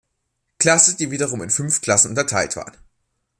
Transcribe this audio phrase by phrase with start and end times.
[0.57, 2.75] Klasse, die wiederum in fünf Klassen unterteilt waren.